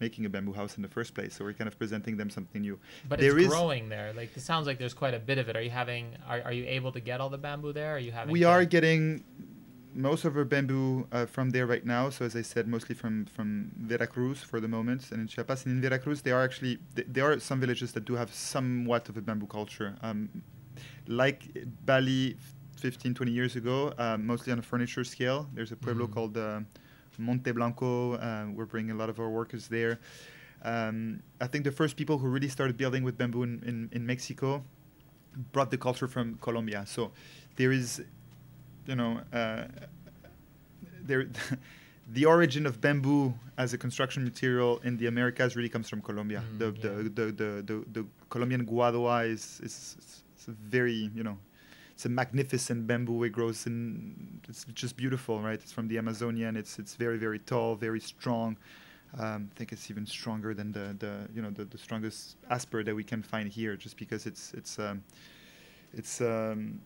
[0.00, 1.34] making a bamboo house in the first place.
[1.34, 2.78] So we're kind of presenting them something new.
[3.08, 4.12] But There it's growing there.
[4.12, 5.56] Like it sounds like there's quite a bit of it.
[5.56, 6.16] Are you having?
[6.28, 7.94] Are, are you able to get all the bamboo there?
[7.96, 8.32] Are you having?
[8.32, 9.24] We are getting
[9.94, 12.10] most of our bamboo uh, from there right now.
[12.10, 15.64] So as I said, mostly from from Veracruz for the moment, and in Chiapas.
[15.66, 19.08] And in Veracruz, there are actually th- there are some villages that do have somewhat
[19.08, 19.94] of a bamboo culture.
[20.02, 20.28] Um,
[21.06, 21.40] like
[21.86, 22.36] Bali,
[22.76, 25.48] 15, 20 years ago, uh, mostly on a furniture scale.
[25.54, 26.12] There's a pueblo Mhm.
[26.14, 26.60] called uh,
[27.18, 28.14] Monte Blanco.
[28.14, 29.98] Uh, we're bringing a lot of our workers there.
[30.62, 34.06] Um, I think the first people who really started building with bamboo in, in, in
[34.06, 34.64] Mexico
[35.52, 36.84] brought the culture from Colombia.
[36.86, 37.12] So
[37.56, 38.02] there is,
[38.86, 39.64] you know, uh,
[41.02, 41.26] there.
[42.12, 46.42] the origin of bamboo as a construction material in the Americas really comes from Colombia.
[46.52, 46.72] Mm, the, yeah.
[46.82, 49.96] the, the, the, the, the Colombian guadua is, is,
[50.38, 51.38] is a very, you know,
[51.94, 53.22] it's a magnificent bamboo.
[53.22, 55.54] It grows in, it's just beautiful, right?
[55.54, 56.56] It's from the Amazonian.
[56.56, 58.56] It's it's very very tall, very strong.
[59.16, 62.82] Um, I think it's even stronger than the, the you know the, the strongest asper
[62.82, 65.04] that we can find here, just because it's it's um,
[65.92, 66.80] it's um,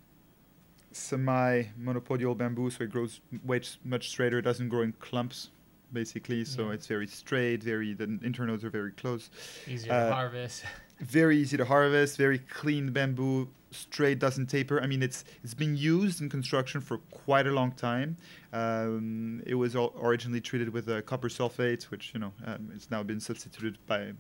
[0.99, 4.39] semi monopodial bamboo, so it grows much much straighter.
[4.39, 5.51] It doesn't grow in clumps,
[5.93, 6.45] basically.
[6.45, 6.75] So Yeah.
[6.75, 7.63] it's very straight.
[7.63, 9.31] Very the internodes are very close
[9.67, 10.65] Easier Uh, to harvest.
[11.01, 14.81] very easy to harvest, very clean bamboo, straight, doesn't taper.
[14.83, 18.17] I mean, it's it's been used in construction for quite a long time.
[18.53, 22.91] Um, it was all originally treated with uh, copper sulfate, which you know um, it's
[22.91, 24.13] now been substituted by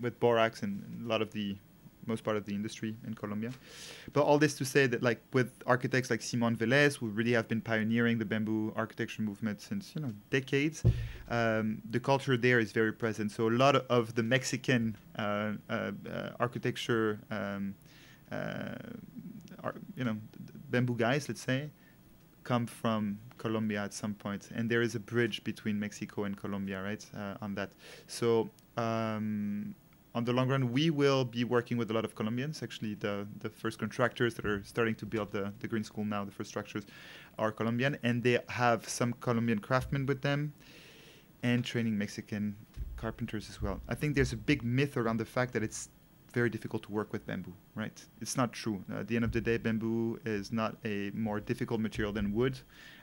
[0.00, 1.56] with borax and, in a lot of the
[2.06, 3.50] most part of the industry in Colombia.
[4.12, 7.48] But all this to say that, like with architects like Simon Velez, who really have
[7.48, 10.82] been pioneering the bamboo architecture movement since you know decades,
[11.28, 13.30] um, the culture there is very present.
[13.32, 17.74] So a lot of the Mexican uh, uh, uh, architecture, um,
[18.30, 18.74] uh,
[19.96, 20.16] you know,
[20.70, 21.70] bamboo guys, let's say,
[22.42, 26.82] come from Colombia at some point, and there is a bridge between Mexico and Colombia,
[26.82, 27.04] right?
[27.16, 27.70] Uh, on that,
[28.06, 28.50] so.
[28.76, 29.76] Um,
[30.14, 32.62] on the long run, we will be working with a lot of Colombians.
[32.62, 36.24] Actually, the, the first contractors that are starting to build the, the green school now,
[36.24, 36.84] the first structures,
[37.38, 40.52] are Colombian, and they have some Colombian craftsmen with them,
[41.42, 42.56] and training Mexican
[42.96, 43.80] carpenters as well.
[43.88, 45.88] I think there's a big myth around the fact that it's
[46.32, 48.04] very difficult to work with bamboo, right?
[48.20, 48.82] It's not true.
[48.92, 52.32] Uh, at the end of the day, bamboo is not a more difficult material than
[52.32, 52.58] wood.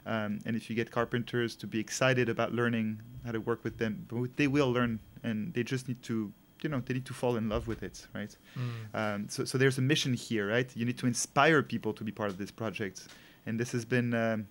[0.05, 3.77] Um, and if you get carpenters to be excited about learning how to work with
[3.77, 7.35] bamboo, they will learn, and they just need to, you know, they need to fall
[7.37, 8.35] in love with it, right?
[8.57, 8.99] Mm.
[8.99, 10.69] Um, so, so there's a mission here, right?
[10.75, 13.07] You need to inspire people to be part of this project,
[13.45, 14.47] and this has been um,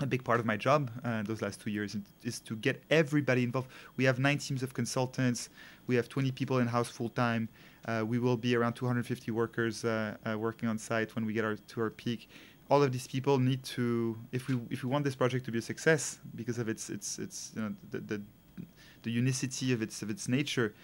[0.00, 3.44] a big part of my job uh, those last two years is to get everybody
[3.44, 3.68] involved.
[3.96, 5.50] We have nine teams of consultants.
[5.86, 7.48] We have 20 people in house full time.
[7.86, 11.44] Uh, we will be around 250 workers uh, uh, working on site when we get
[11.44, 12.28] our to our peak.
[12.70, 15.58] All of these people need to, if we if we want this project to be
[15.58, 18.22] a success because of its its its you know the the,
[19.02, 20.74] the unicity of its of its nature,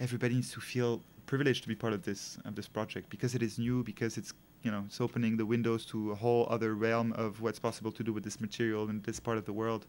[0.00, 3.42] everybody needs to feel privileged to be part of this of this project because it
[3.42, 7.12] is new because it's you know it's opening the windows to a whole other realm
[7.12, 9.86] of what's possible to do with this material in this part of the world.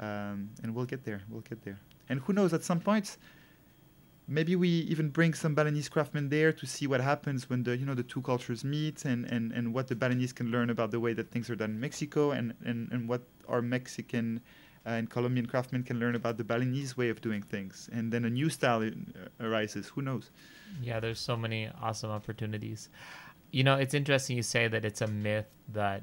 [0.00, 1.78] Um, and we'll get there we'll get there.
[2.08, 3.16] And who knows at some point
[4.26, 7.84] maybe we even bring some Balinese craftsmen there to see what happens when the you
[7.84, 11.00] know the two cultures meet and, and, and what the Balinese can learn about the
[11.00, 14.40] way that things are done in Mexico and, and, and what our Mexican
[14.86, 18.30] and Colombian craftsmen can learn about the Balinese way of doing things and then a
[18.30, 18.90] new style uh,
[19.40, 20.30] arises who knows
[20.82, 22.88] Yeah, there's so many awesome opportunities.
[23.50, 26.02] You know, it's interesting you say that it's a myth that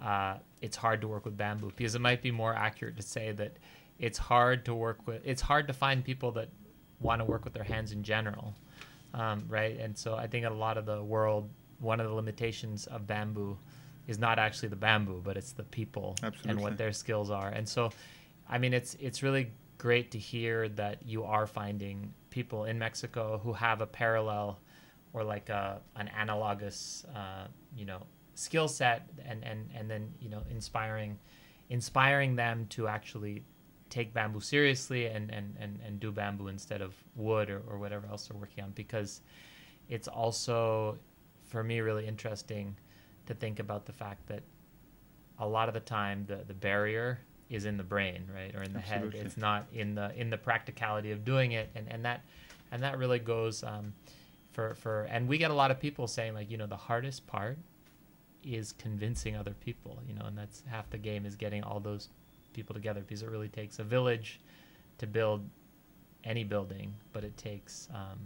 [0.00, 3.32] uh, it's hard to work with bamboo because it might be more accurate to say
[3.32, 3.56] that
[3.98, 5.20] it's hard to work with.
[5.24, 6.48] It's hard to find people that
[7.00, 8.54] want to work with their hands in general,
[9.14, 9.78] um, right?
[9.78, 13.58] And so I think a lot of the world, one of the limitations of bamboo
[14.06, 16.16] is not actually the bamboo, but it's the people
[16.46, 17.48] and what their skills are.
[17.48, 17.90] And so,
[18.50, 23.40] I mean, it's it's really great to hear that you are finding people in Mexico
[23.42, 24.60] who have a parallel
[25.12, 28.02] or like a an analogous, uh, you know,
[28.34, 31.16] skill set, and and and then you know, inspiring
[31.70, 33.44] inspiring them to actually
[33.88, 38.08] take bamboo seriously and and and, and do bamboo instead of wood or, or whatever
[38.08, 38.72] else they're working on.
[38.72, 39.20] Because
[39.88, 40.98] it's also
[41.44, 42.76] for me really interesting
[43.26, 44.42] to think about the fact that
[45.38, 48.72] a lot of the time the the barrier is in the brain right or in
[48.72, 49.18] the Absolutely.
[49.18, 51.68] head it's not in the in the practicality of doing it.
[51.74, 52.24] And and that
[52.70, 53.92] and that really goes um,
[54.52, 57.26] for for and we get a lot of people saying like you know the hardest
[57.26, 57.58] part
[58.42, 62.08] is convincing other people you know and that's half the game is getting all those
[62.54, 64.40] people together because it really takes a village
[64.96, 65.46] to build
[66.24, 68.18] any building but it takes um,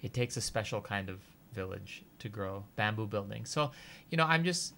[0.00, 1.18] it takes a special kind of
[1.52, 3.50] village to grow bamboo buildings.
[3.50, 3.72] So
[4.10, 4.74] you know i'm just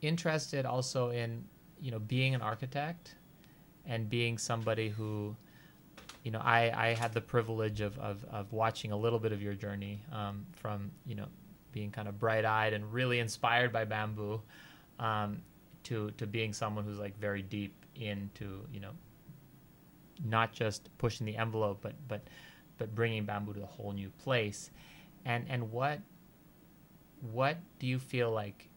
[0.00, 1.44] interested also in
[1.80, 3.14] you know being an architect
[3.86, 5.34] and being somebody who
[6.22, 9.42] you know i i had the privilege of of, of watching a little bit of
[9.42, 11.26] your journey um, from you know
[11.72, 14.40] being kind of bright-eyed and really inspired by bamboo
[14.98, 15.40] um,
[15.82, 18.90] to to being someone who's like very deep into you know
[20.24, 22.22] not just pushing the envelope but but
[22.78, 24.70] but bringing bamboo to a whole new place.
[25.24, 26.00] And and what
[27.32, 28.68] what do you feel like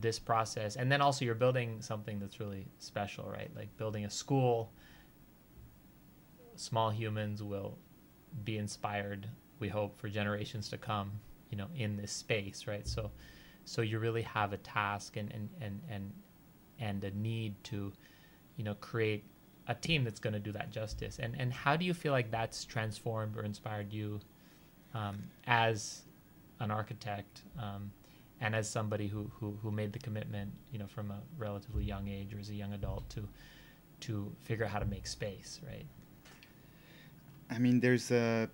[0.00, 0.76] this process.
[0.76, 3.50] And then also you're building something that's really special right?
[3.54, 4.72] Like building a school
[6.56, 7.76] small humans will
[8.44, 9.28] be inspired
[9.58, 11.10] we hope for generations to come
[11.50, 12.86] you know in this space right?
[12.86, 13.10] So
[13.64, 16.12] so you really have a task and and and and,
[16.78, 17.92] and a need to
[18.56, 19.24] you know create
[19.68, 21.18] a team that's going to do that justice.
[21.18, 24.20] And and how do you feel like that's transformed or inspired you
[24.92, 26.02] um, as
[26.60, 27.90] an architect um,
[28.40, 32.08] and as somebody who, who who made the commitment you know from a relatively young
[32.08, 33.26] age or as a young adult to
[34.00, 35.86] to figure out how to make space right
[37.50, 38.48] I mean, there's a,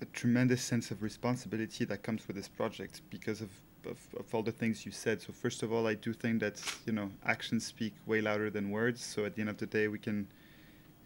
[0.00, 3.50] a tremendous sense of responsibility that comes with this project because of,
[3.86, 5.20] of, of all the things you said.
[5.20, 8.70] So first of all, I do think that you know actions speak way louder than
[8.70, 9.02] words.
[9.04, 10.28] So at the end of the day, we can,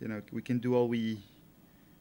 [0.00, 1.22] you know, we can do all we,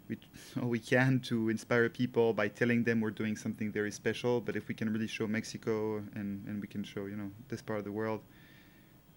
[0.09, 0.17] we
[0.61, 4.41] we can to inspire people by telling them we're doing something very special.
[4.41, 7.61] But if we can really show Mexico and and we can show you know this
[7.61, 8.21] part of the world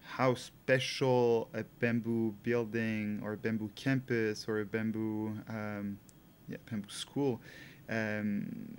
[0.03, 5.97] how special a bamboo building or a bamboo campus or a bamboo um,
[6.47, 7.41] yeah, bamboo school
[7.89, 8.77] um,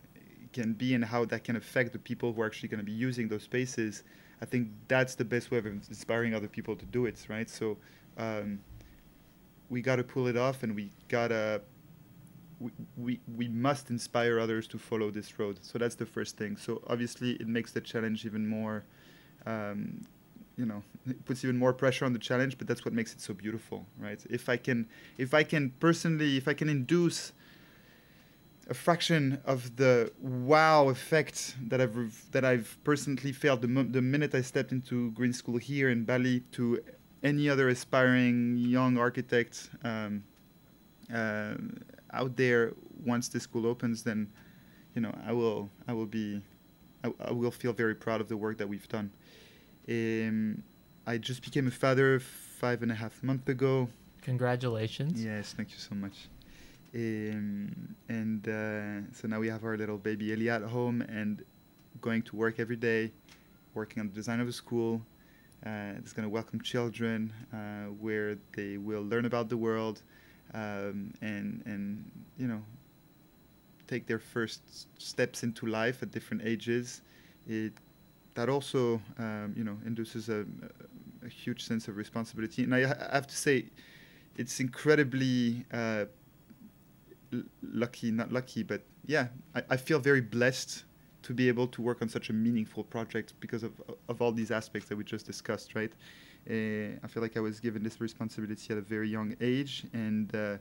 [0.52, 2.92] can be and how that can affect the people who are actually going to be
[2.92, 4.04] using those spaces.
[4.40, 7.48] I think that's the best way of inspiring other people to do it, right?
[7.48, 7.78] So
[8.18, 8.60] um,
[9.70, 11.62] we got to pull it off and we got to
[12.60, 15.58] we, we, we must inspire others to follow this road.
[15.62, 16.56] So that's the first thing.
[16.56, 18.84] So obviously it makes the challenge even more
[19.46, 20.06] um,
[20.56, 23.20] you know it puts even more pressure on the challenge but that's what makes it
[23.20, 24.86] so beautiful right if i can
[25.18, 27.32] if i can personally if i can induce
[28.70, 34.00] a fraction of the wow effect that i've that i've personally felt the, mo- the
[34.00, 36.80] minute i stepped into green school here in bali to
[37.22, 40.22] any other aspiring young architect um,
[41.12, 41.54] uh,
[42.14, 42.72] out there
[43.04, 44.28] once the school opens then
[44.94, 46.40] you know i will i will be
[47.02, 49.10] I, I will feel very proud of the work that we've done
[49.88, 50.62] um,
[51.06, 53.88] I just became a father five and a half months ago.
[54.22, 55.22] Congratulations.
[55.22, 56.28] Yes, thank you so much.
[56.94, 61.44] Um, and uh, so now we have our little baby Elia at home and
[62.00, 63.12] going to work every day,
[63.74, 65.02] working on the design of a school.
[65.66, 70.02] Uh, it's going to welcome children uh, where they will learn about the world
[70.54, 72.62] um, and, and, you know,
[73.86, 77.02] take their first steps into life at different ages.
[77.46, 77.72] It
[78.34, 80.44] that also um, you know induces a,
[81.24, 82.64] a, huge sense of responsibility.
[82.64, 83.66] And I, I have to say,
[84.36, 86.06] it's incredibly uh,
[87.62, 90.84] lucky, not lucky, but yeah, I, I, feel very blessed
[91.24, 93.72] to be able to work on such a meaningful project because of
[94.08, 95.92] of all these aspects that we just discussed, right?
[96.48, 100.34] Uh, I feel like I was given this responsibility at a very young age, and
[100.34, 100.58] uh,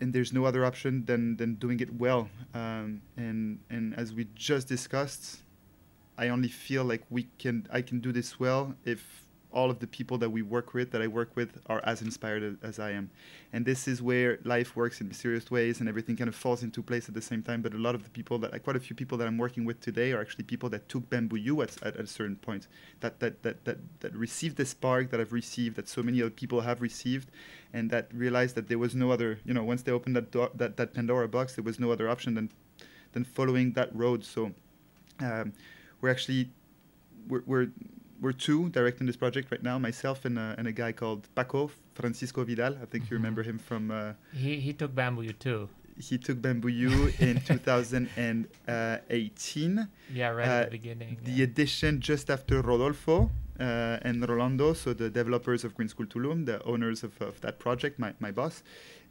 [0.00, 2.28] and there's no other option than than doing it well.
[2.54, 5.42] Um, and and as we just discussed,
[6.16, 9.25] I only feel like we can I can do this well if
[9.56, 12.58] all of the people that we work with, that I work with, are as inspired
[12.62, 13.10] as I am.
[13.54, 16.82] And this is where life works in mysterious ways and everything kind of falls into
[16.82, 17.62] place at the same time.
[17.62, 19.80] But a lot of the people that, quite a few people that I'm working with
[19.80, 22.68] today are actually people that took Bamboo U at, at, at a certain point,
[23.00, 26.30] that, that, that, that, that received the spark that I've received, that so many other
[26.42, 27.30] people have received,
[27.72, 30.50] and that realized that there was no other, you know, once they opened that, door,
[30.54, 32.50] that, that Pandora box, there was no other option than,
[33.12, 34.22] than following that road.
[34.22, 34.52] So
[35.20, 35.54] um,
[36.02, 36.50] we're actually,
[37.26, 37.68] we're, we're
[38.20, 41.70] we're two directing this project right now, myself and, uh, and a guy called Paco
[41.94, 42.76] Francisco Vidal.
[42.82, 43.14] I think mm-hmm.
[43.14, 43.90] you remember him from.
[43.90, 45.68] Uh, he he took Bamboo U too.
[45.98, 49.88] He took Bamboo U in 2018.
[50.12, 51.16] Yeah, right at the beginning.
[51.24, 51.44] The yeah.
[51.44, 56.62] edition just after Rodolfo uh, and Rolando, so the developers of Green School Tulum, the
[56.64, 58.62] owners of, of that project, my, my boss.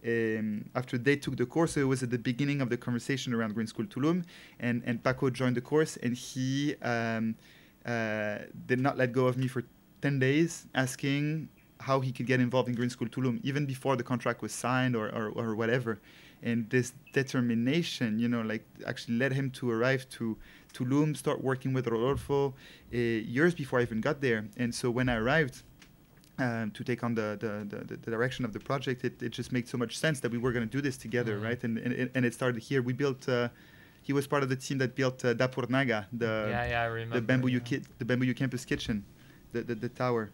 [0.05, 3.33] Um, after they took the course, so it was at the beginning of the conversation
[3.33, 4.23] around Green School Tulum,
[4.59, 7.33] and, and Paco joined the course, and he um,
[7.85, 9.63] uh, did not let go of me for
[10.01, 14.03] 10 days, asking how he could get involved in Green School Tulum, even before the
[14.03, 15.99] contract was signed or, or, or whatever.
[16.41, 20.37] And this determination, you know, like actually led him to arrive to
[20.73, 22.53] Tulum, start working with Rodolfo
[22.93, 24.45] uh, years before I even got there.
[24.57, 25.63] And so when I arrived,
[26.37, 29.53] um, to take on the, the, the, the, direction of the project, it, it just
[29.53, 31.45] made so much sense that we were going to do this together, mm-hmm.
[31.45, 31.63] right?
[31.63, 32.81] And, and, and it started here.
[32.81, 33.47] We built uh,
[34.05, 36.85] he was part of the team that built uh, Dapur Naga, the yeah, yeah, I
[36.85, 37.59] remember, the bamboo yeah.
[37.59, 39.03] Ki- the bamboo campus kitchen,
[39.51, 40.29] the the, the tower.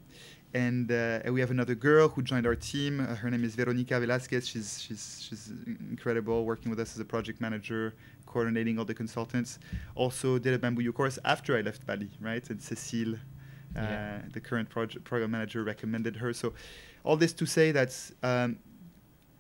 [0.54, 3.00] And, uh, and we have another girl who joined our team.
[3.00, 4.46] Uh, her name is Veronica Velasquez.
[4.46, 5.44] She's she's she's
[5.90, 7.94] incredible, working with us as a project manager,
[8.26, 9.60] coordinating all the consultants.
[9.96, 12.46] Also did a bamboo course after I left Bali, right?
[12.50, 13.18] And Cecile, uh,
[13.76, 14.22] yeah.
[14.34, 16.34] the current project program manager, recommended her.
[16.34, 16.48] So,
[17.06, 17.92] all this to say that
[18.22, 18.58] um,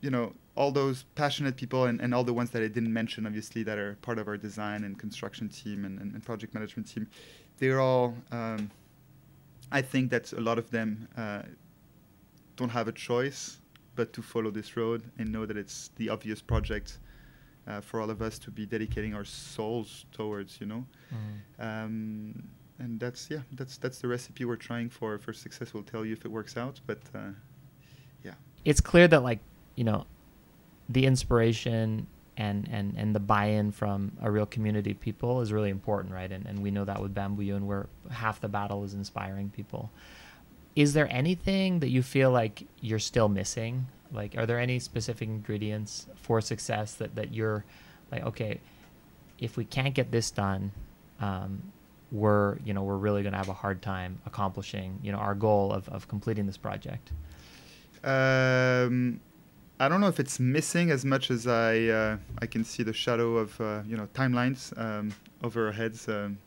[0.02, 3.26] you know all those passionate people and, and all the ones that I didn't mention,
[3.26, 6.88] obviously, that are part of our design and construction team and, and, and project management
[6.92, 7.08] team,
[7.58, 8.16] they're all.
[8.32, 8.70] Um,
[9.72, 11.44] I think that a lot of them uh,
[12.58, 13.60] don't have a choice
[13.96, 17.00] but to follow this road and know that it's the obvious project
[17.68, 20.60] uh, for all of us to be dedicating our souls towards.
[20.60, 20.86] You know.
[21.14, 21.86] Mm.
[21.86, 22.44] Um,
[22.80, 25.74] and that's yeah, that's that's the recipe we're trying for for success.
[25.74, 27.30] We'll tell you if it works out, but uh,
[28.24, 28.34] yeah,
[28.66, 29.40] it's clear that like
[29.76, 30.06] you know,
[30.90, 32.08] the inspiration
[32.38, 36.32] and and and the buy-in from a real community people is really important, right?
[36.32, 39.92] And and we know that with Bamboo U, where half the battle is inspiring people.
[40.76, 43.88] Is there anything that you feel like you're still missing?
[44.14, 47.66] Like, are there any specific ingredients for success that that you're
[48.12, 48.60] like, okay,
[49.40, 50.72] if we can't get this done,
[51.20, 51.62] um,
[52.12, 55.34] we're you know we're really going to have a hard time accomplishing you know our
[55.34, 57.12] goal of, of completing this project
[58.04, 59.20] um,
[59.82, 62.94] I don't know if it's missing as much as I uh, I can see the
[62.94, 65.12] shadow of uh, you know timelines um,
[65.42, 66.38] over our heads um,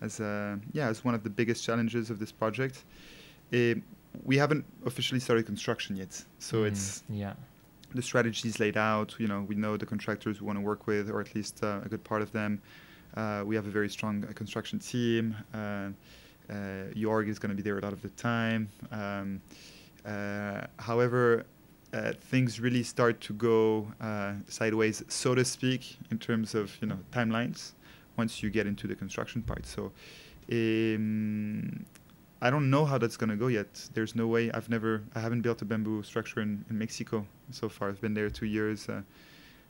[0.00, 2.84] as uh, yeah as one of the biggest challenges of this project.
[3.52, 3.74] Eh,
[4.24, 7.34] we haven't officially started construction yet, so Mm, it's yeah
[7.94, 9.16] the strategy is laid out.
[9.18, 11.80] You know, we know the contractors we want to work with, or at least uh,
[11.84, 12.62] a good part of them.
[13.14, 15.36] Uh, we have a very strong uh, construction team.
[15.52, 16.54] Uh, uh,
[17.02, 18.70] Jorg is going to be there a lot of the time.
[18.90, 19.42] Um,
[20.06, 21.44] uh, however,
[21.92, 26.88] uh, things really start to go uh, sideways, so to speak, in terms of you
[26.88, 27.72] know timelines
[28.16, 29.66] once you get into the construction part.
[29.66, 29.92] So.
[30.50, 31.86] Um,
[32.44, 33.88] I don't know how that's gonna go yet.
[33.94, 34.50] There's no way.
[34.50, 35.04] I've never.
[35.14, 37.88] I haven't built a bamboo structure in, in Mexico so far.
[37.88, 39.02] I've been there two years, uh,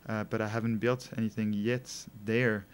[0.08, 1.92] uh, but I haven't built anything yet
[2.24, 2.64] there.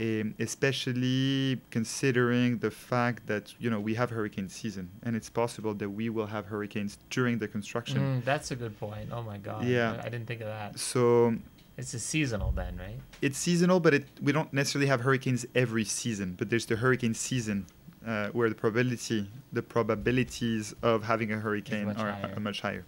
[0.00, 5.74] Um, especially considering the fact that you know we have hurricane season, and it's possible
[5.74, 7.98] that we will have hurricanes during the construction.
[7.98, 10.00] Mm, that's a good point oh my god Yeah.
[10.02, 11.34] I, I didn't think of that So
[11.76, 15.84] it's a seasonal then right it's seasonal, but it, we don't necessarily have hurricanes every
[15.84, 16.34] season.
[16.38, 17.66] But there's the hurricane season
[18.06, 22.34] uh, where the probability, the probabilities of having a hurricane much are, higher.
[22.36, 22.84] are much higher.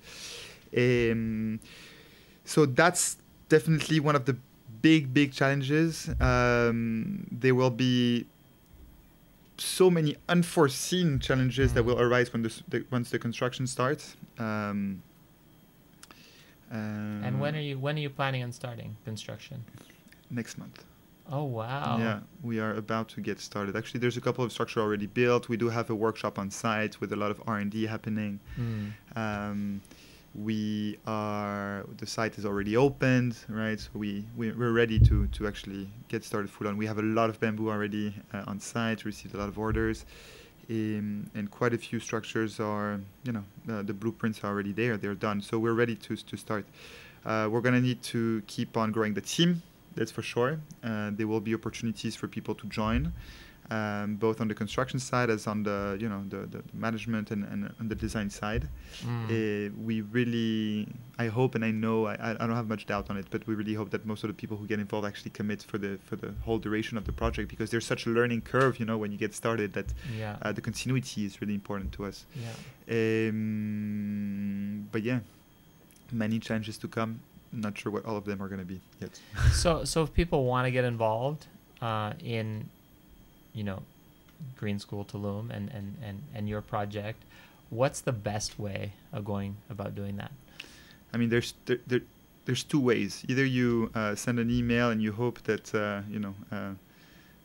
[0.76, 1.60] Um,
[2.44, 3.16] so that's
[3.48, 4.36] definitely one of the
[4.82, 6.08] big, big challenges.
[6.20, 8.26] Um, there will be
[9.58, 11.86] so many unforeseen challenges that Mm.
[11.86, 14.16] will arise when the, the once the construction starts.
[14.38, 15.02] Um,
[16.70, 19.64] and when are you when are you planning on starting construction
[20.30, 20.84] next month?
[21.32, 23.76] oh wow Yeah, we are about to get started.
[23.76, 25.48] Actually, there's a couple of structure already built.
[25.48, 28.40] We do have a workshop on site with a lot of R and D happening.
[28.58, 28.92] Mm.
[29.16, 29.80] Um,
[30.34, 33.78] we are the site is already opened, right?
[33.80, 36.76] So we, we we're ready to to actually get started full on.
[36.76, 39.04] We have a lot of bamboo already uh, on site.
[39.04, 40.06] Received a lot of orders,
[40.70, 44.96] um, and quite a few structures are you know uh, the blueprints are already there.
[44.96, 45.40] They're done.
[45.40, 46.64] So we're ready to to start.
[47.24, 49.62] Uh, we're gonna need to keep on growing the team.
[49.96, 50.60] That's for sure.
[50.84, 53.12] Uh, there will be opportunities for people to join,
[53.70, 57.44] um, both on the construction side as on the you know the, the management and,
[57.44, 58.68] and on the design side.
[59.04, 59.24] Mm.
[59.24, 63.16] Uh, we really, I hope and I know, I, I don't have much doubt on
[63.16, 65.62] it, but we really hope that most of the people who get involved actually commit
[65.62, 68.80] for the for the whole duration of the project because there's such a learning curve,
[68.80, 69.86] you know, when you get started that
[70.18, 72.26] yeah uh, the continuity is really important to us.
[72.34, 72.54] yeah
[72.90, 75.20] Um, but yeah,
[76.12, 77.20] many challenges to come.
[77.52, 79.18] Not sure what all of them are going to be yet.
[79.52, 81.46] so so if people want to get involved
[81.80, 82.68] uh, in
[83.52, 83.82] you know
[84.56, 87.22] green school tulum and, and and and your project
[87.68, 90.32] what's the best way of going about doing that
[91.12, 92.00] I mean, there's there, there,
[92.44, 93.24] there's two ways.
[93.28, 96.72] Either you uh, send an email and you hope that uh, you know uh,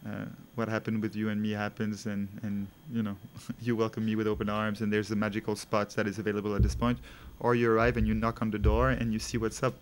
[0.07, 0.25] uh,
[0.55, 3.15] what happened with you and me happens, and and you know
[3.61, 6.61] you welcome me with open arms, and there's a magical spot that is available at
[6.61, 6.99] this point,
[7.39, 9.75] or you arrive and you knock on the door and you see what's up.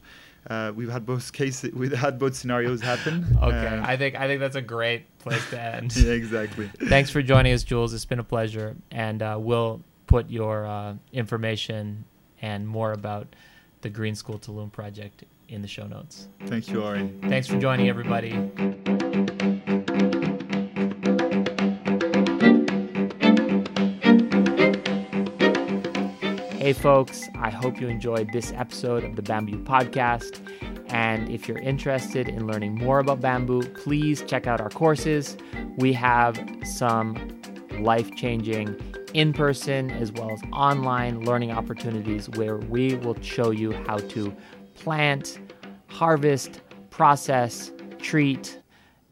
[0.49, 3.25] Uh, we've had both cases, we've had both scenarios happen.
[3.41, 6.69] okay Uh, i think i think that's a great place to end yeah, exactly.
[6.89, 10.93] thanks for joining us jules it's been a pleasure and uh, we'll put your uh,
[11.13, 12.03] information
[12.41, 13.27] and more about
[13.81, 17.09] the green school tulum project in the show notes Thank you, Ari.
[17.29, 18.31] thanks for joining everybody
[26.74, 30.39] Folks, I hope you enjoyed this episode of the Bamboo Podcast.
[30.89, 35.38] And if you're interested in learning more about bamboo, please check out our courses.
[35.78, 37.41] We have some
[37.80, 38.76] life changing
[39.13, 44.36] in person as well as online learning opportunities where we will show you how to
[44.76, 45.39] plant,
[45.88, 48.59] harvest, process, treat,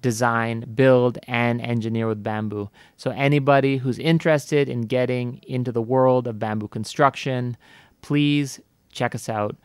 [0.01, 2.69] design, build, and engineer with bamboo.
[2.97, 7.57] So, anybody who's interested in getting into the world of bamboo construction,
[8.01, 8.59] please
[8.91, 9.55] check us out.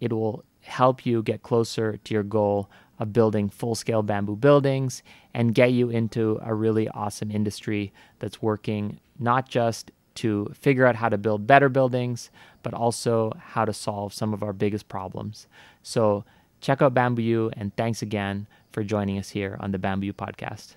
[0.00, 5.02] It will help you get closer to your goal of building full scale bamboo buildings
[5.32, 10.96] and get you into a really awesome industry that's working not just to figure out
[10.96, 12.30] how to build better buildings,
[12.62, 15.46] but also how to solve some of our biggest problems.
[15.82, 16.24] So
[16.64, 20.76] check out Bamboo and thanks again for joining us here on the Bamboo Podcast.